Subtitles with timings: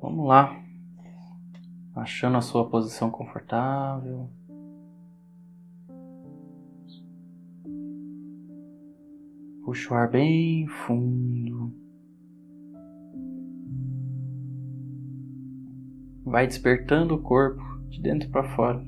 [0.00, 0.58] Vamos lá.
[1.94, 4.30] Achando a sua posição confortável.
[9.62, 11.72] Puxa o ar bem fundo.
[16.24, 18.82] Vai despertando o corpo de dentro para fora.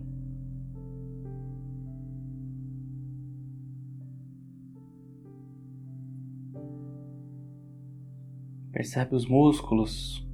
[8.72, 10.26] Percebe os músculos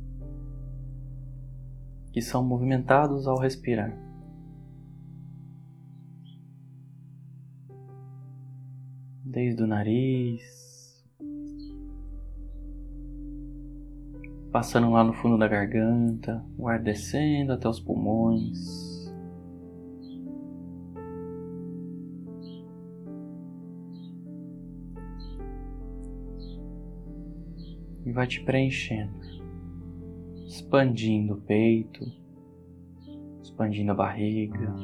[2.19, 3.97] que são movimentados ao respirar.
[9.25, 11.07] Desde o nariz,
[14.51, 19.07] passando lá no fundo da garganta, o ar descendo até os pulmões.
[28.05, 29.38] E vai te preenchendo
[30.49, 32.11] expandindo o peito,
[33.43, 34.75] expandindo a barriga.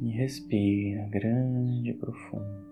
[0.00, 2.71] E respira grande e profundo.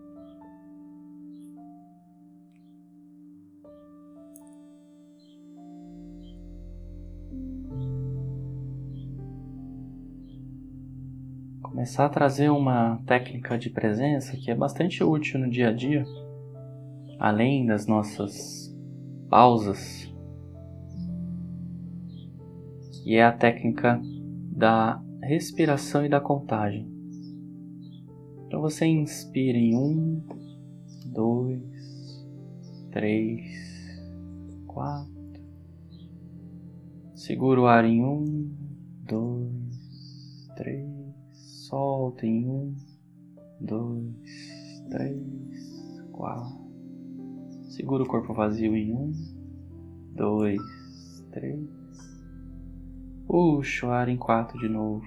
[11.80, 16.04] Começar a trazer uma técnica de presença que é bastante útil no dia a dia,
[17.18, 18.76] além das nossas
[19.30, 20.14] pausas,
[22.92, 23.98] que é a técnica
[24.54, 26.86] da respiração e da contagem.
[28.46, 30.22] Então você inspira em um,
[31.06, 32.28] dois,
[32.92, 33.42] três,
[34.66, 35.40] quatro.
[37.14, 38.54] Segura o ar em um,
[39.06, 40.89] dois, três
[41.70, 42.74] solta em um,
[43.60, 46.58] dois, três, quatro.
[47.68, 49.12] Segura o corpo vazio em um,
[50.12, 50.60] dois,
[51.30, 51.60] três.
[53.24, 55.06] Puxa o ar em quatro de novo.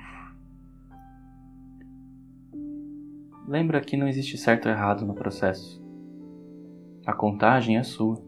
[3.45, 5.83] Lembra que não existe certo ou errado no processo.
[7.05, 8.23] A contagem é sua.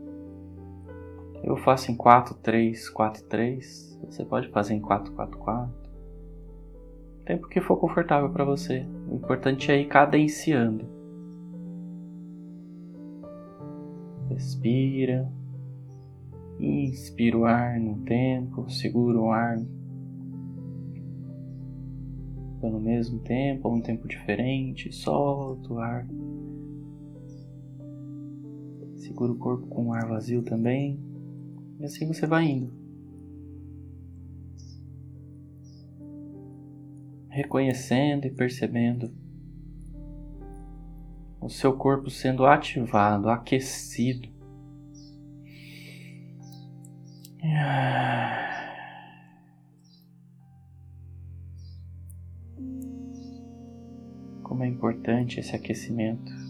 [1.41, 3.99] Eu faço em 4, 3, 4, 3.
[4.03, 5.84] Você pode fazer em 4, 4, 4
[7.25, 8.85] tempo que for confortável para você.
[9.09, 10.85] O importante é ir cadenciando.
[14.29, 15.31] Respira.
[16.59, 19.57] Inspira o ar num tempo, segura o ar
[22.69, 26.07] no mesmo tempo ou um tempo diferente, solta o ar.
[28.95, 30.99] Segura o corpo com o ar vazio também.
[31.79, 32.84] E assim você vai indo.
[37.35, 39.13] Reconhecendo e percebendo
[41.41, 44.29] o seu corpo sendo ativado, aquecido.
[54.41, 56.44] Como é importante esse aquecimento.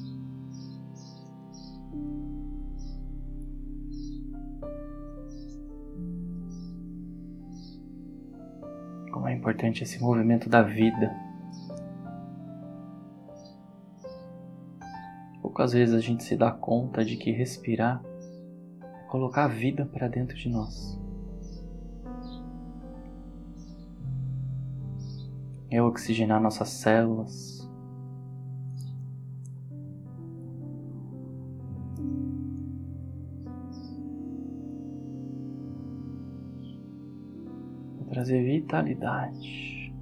[9.55, 11.15] Importante esse movimento da vida.
[15.41, 18.03] Poucas vezes a gente se dá conta de que respirar
[18.81, 20.99] é colocar a vida para dentro de nós.
[25.71, 27.64] É oxigenar nossas células.
[38.15, 39.93] Trazer vitalidade.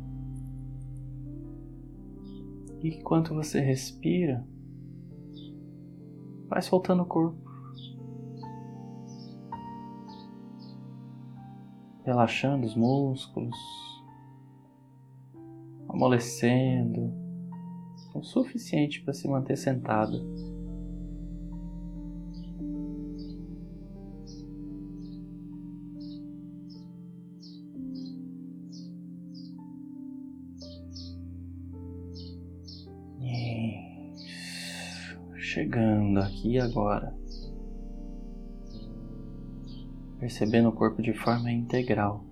[2.83, 4.45] E enquanto você respira,
[6.47, 7.41] vai soltando o corpo.
[12.03, 13.57] Relaxando os músculos,
[15.89, 17.11] amolecendo,
[18.13, 20.17] o suficiente para se manter sentada.
[35.53, 37.15] Chegando aqui agora,
[40.19, 42.25] percebendo o corpo de forma integral.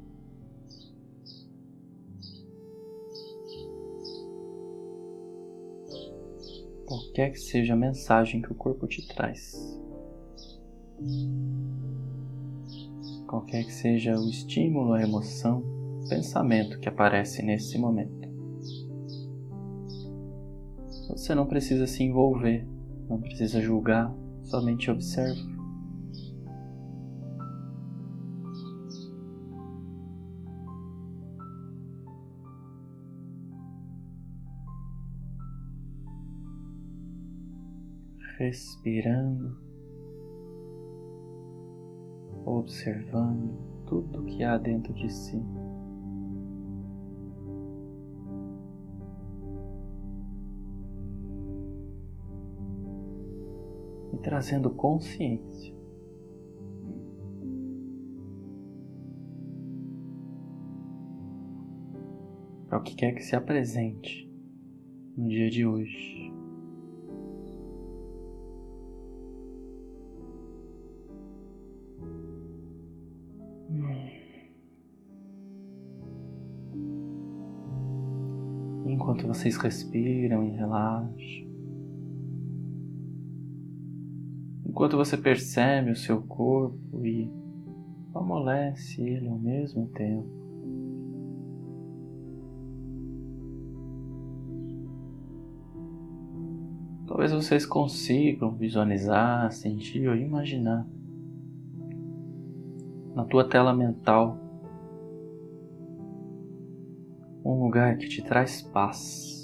[6.88, 9.53] Qualquer que seja a mensagem que o corpo te traz,
[13.27, 15.59] qualquer que seja o estímulo, a emoção,
[16.03, 18.31] o pensamento que aparece nesse momento.
[21.09, 22.70] Você não precisa se envolver,
[23.11, 24.09] não precisa julgar,
[24.41, 25.51] somente observa.
[38.37, 39.55] respirando,
[42.43, 43.55] observando
[43.85, 45.39] tudo que há dentro de si.
[54.13, 55.73] E trazendo consciência.
[62.67, 64.31] Para o que quer que se apresente
[65.17, 66.21] no dia de hoje.
[79.11, 81.50] enquanto vocês respiram e relaxam,
[84.65, 87.31] enquanto você percebe o seu corpo e
[88.13, 90.41] amolece ele ao mesmo tempo.
[97.07, 100.87] Talvez vocês consigam visualizar, sentir ou imaginar
[103.13, 104.37] na tua tela mental
[107.43, 109.40] um lugar que te traz paz.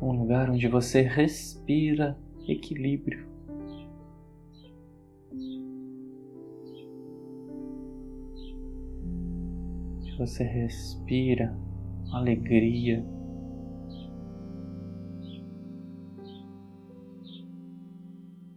[0.00, 3.26] Um lugar onde você respira equilíbrio.
[10.18, 11.56] Você respira
[12.12, 13.04] alegria.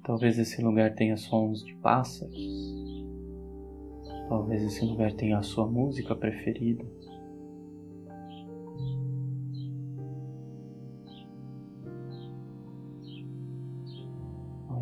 [0.03, 2.37] Talvez esse lugar tenha sons de pássaros.
[4.29, 6.85] Talvez esse lugar tenha a sua música preferida.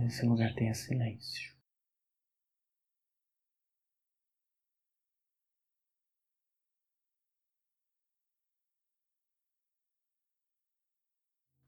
[0.05, 1.55] Talvez esse lugar tenha silêncio.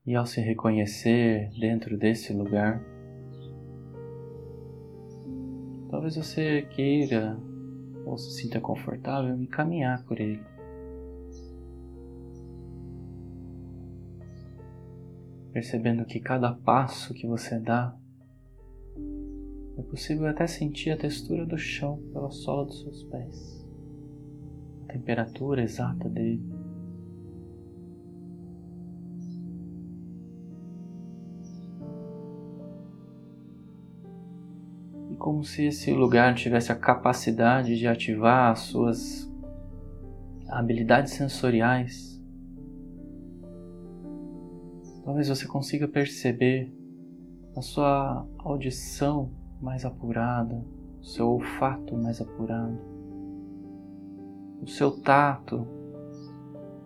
[0.06, 2.82] E ao se reconhecer dentro desse lugar,
[5.90, 7.40] Talvez você queira
[8.06, 10.44] ou se sinta confortável em caminhar por ele.
[15.54, 17.98] Percebendo que cada passo que você dá
[19.78, 23.68] é possível até sentir a textura do chão pela sola dos seus pés,
[24.88, 26.44] a temperatura exata dele.
[35.18, 39.30] como se esse lugar tivesse a capacidade de ativar as suas
[40.48, 42.22] habilidades sensoriais.
[45.04, 46.72] Talvez você consiga perceber
[47.58, 50.64] a sua audição mais apurada,
[51.02, 52.78] o seu olfato mais apurado,
[54.62, 55.68] o seu tato,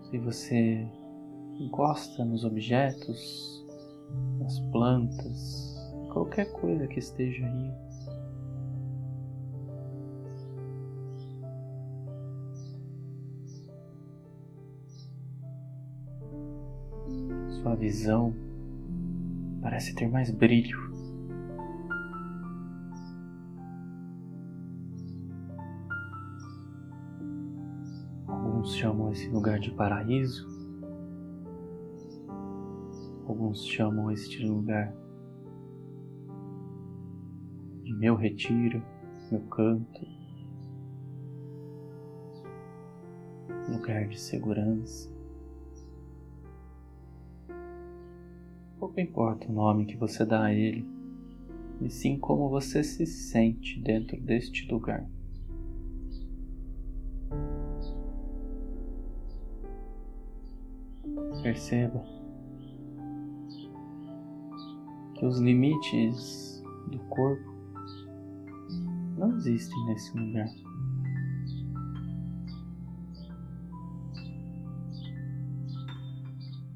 [0.09, 0.87] se você
[1.59, 3.65] encosta nos objetos,
[4.39, 5.75] nas plantas,
[6.11, 7.71] qualquer coisa que esteja aí.
[17.61, 18.33] Sua visão
[19.61, 20.90] parece ter mais brilho.
[28.81, 30.49] Chamam esse lugar de paraíso.
[33.27, 34.91] Alguns chamam este lugar
[37.83, 38.81] de meu retiro,
[39.31, 40.01] meu canto,
[43.69, 45.11] lugar de segurança.
[48.79, 50.83] Pouco importa o nome que você dá a ele,
[51.79, 55.07] e sim como você se sente dentro deste lugar.
[61.41, 62.03] Perceba
[65.15, 67.51] que os limites do corpo
[69.17, 70.49] não existem nesse lugar.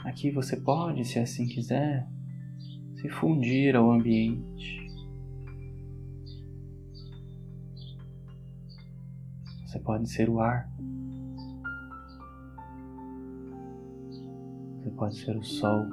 [0.03, 2.07] Aqui você pode, se assim quiser,
[2.95, 4.87] se fundir ao ambiente.
[9.65, 10.74] Você pode ser o ar.
[14.95, 15.85] pode ser o sol,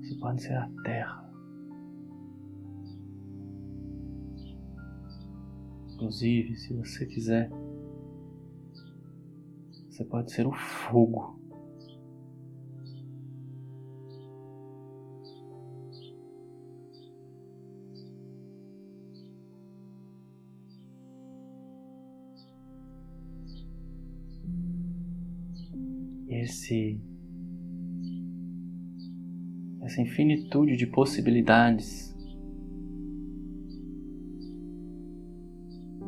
[0.00, 1.28] você pode ser a terra.
[5.94, 7.50] Inclusive, se você quiser,
[9.90, 11.38] você pode ser o fogo.
[26.68, 27.00] Esse
[29.80, 32.14] essa infinitude de possibilidades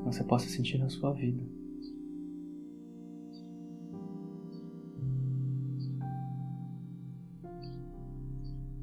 [0.05, 1.43] você possa sentir na sua vida.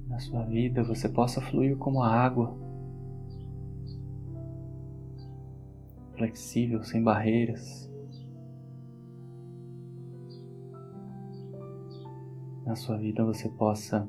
[0.07, 2.57] Na sua vida você possa fluir como a água,
[6.15, 7.87] flexível, sem barreiras.
[12.67, 14.05] Na sua vida você possa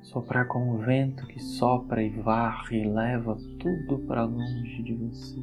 [0.00, 5.36] soprar como o vento que sopra e varre e leva tudo para longe de você.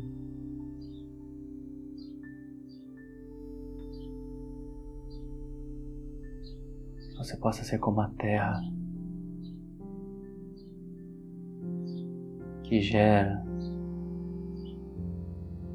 [7.15, 8.59] Você possa ser como a terra
[12.63, 13.45] que gera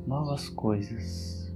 [0.04, 1.47] novas coisas,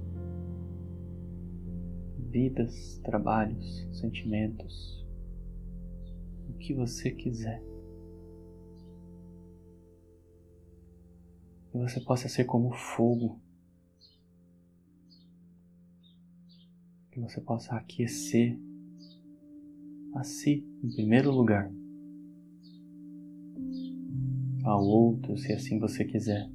[2.33, 5.05] vidas, trabalhos, sentimentos
[6.59, 7.61] que você quiser.
[11.73, 13.39] E você possa ser como fogo.
[17.11, 18.57] Que você possa aquecer
[20.15, 21.71] a si em primeiro lugar,
[24.63, 26.49] ao outro, se assim você quiser.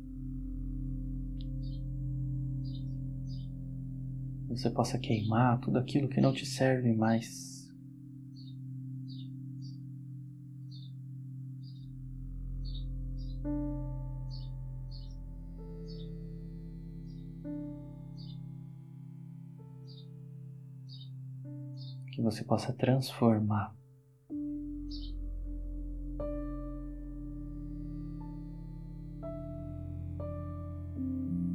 [4.58, 7.56] Você possa queimar tudo aquilo que não te serve mais.
[22.10, 23.72] que você possa transformar.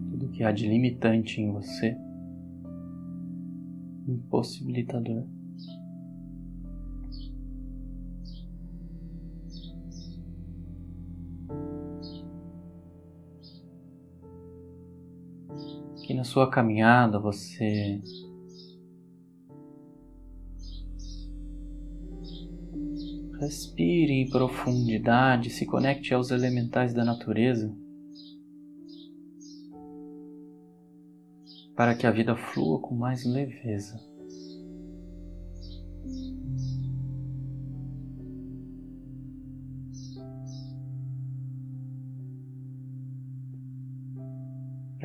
[0.10, 1.98] Tudo que há de limitante em você,
[4.34, 5.28] impossibilitador.
[16.06, 18.02] Que na sua caminhada você
[23.40, 27.76] Respire em profundidade, se conecte aos elementais da natureza
[31.76, 34.13] para que a vida flua com mais leveza.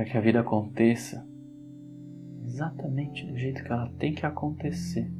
[0.08, 1.26] Que a vida aconteça
[2.44, 5.10] exatamente do jeito que ela tem que acontecer.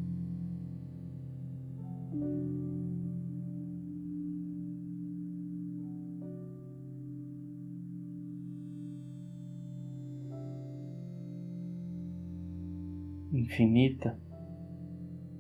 [13.31, 14.19] infinita,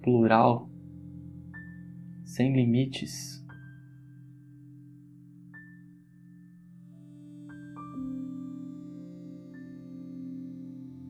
[0.03, 0.71] plural,
[2.25, 3.45] sem limites.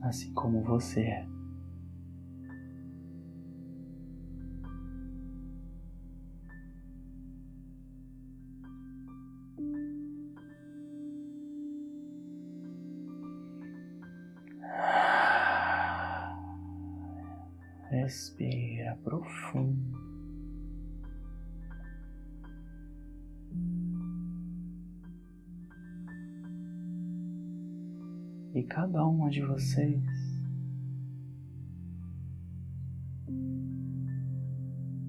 [0.09, 1.27] Assim como você é.
[17.91, 19.98] Respira profundo.
[28.69, 30.03] Cada uma de vocês.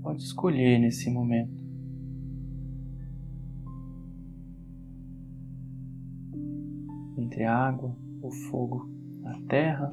[0.02, 1.64] Pode escolher nesse momento.
[7.18, 8.90] Entre a água, o fogo,
[9.26, 9.92] a terra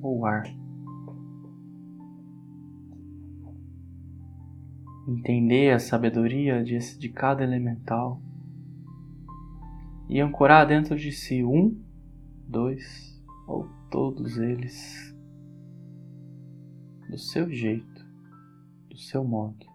[0.00, 0.60] ou o ar.
[5.10, 8.20] entender a sabedoria de, cada elemental.
[10.08, 11.76] E ancorar dentro de si um,
[12.50, 15.16] dois ou todos eles
[17.08, 18.04] do seu jeito,
[18.88, 19.66] do seu modo.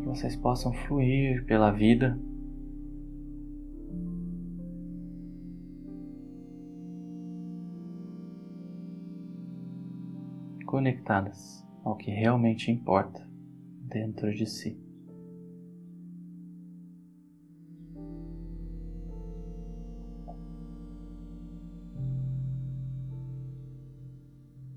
[0.00, 2.18] Que vocês possam fluir pela vida
[10.66, 13.29] conectadas ao que realmente importa
[13.90, 14.78] dentro de si.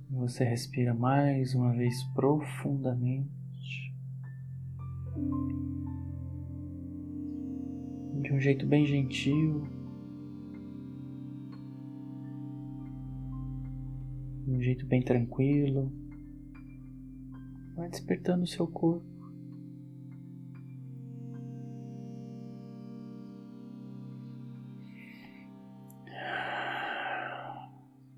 [0.10, 3.94] Você respira mais uma vez profundamente.
[8.22, 9.68] De um jeito bem gentil.
[14.46, 15.92] De um jeito bem tranquilo.
[17.84, 19.04] Vai despertando o seu corpo.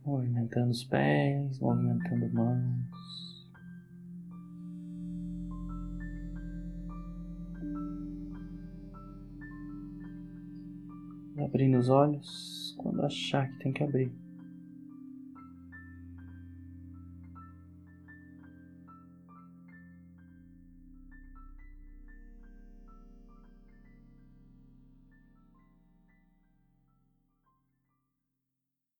[0.05, 3.50] movimentando os pés, movimentando mãos.
[11.43, 14.25] Abrindo os olhos quando achar que tem que abrir.